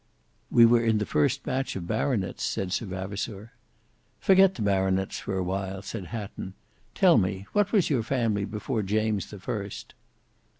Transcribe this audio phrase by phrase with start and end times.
[0.49, 3.51] "We were in the first batch of baronets," said Sir Vavasour.
[4.19, 6.55] "Forget the baronets for a while," said Hatton.
[6.95, 9.93] "Tell me, what was your family before James the First?"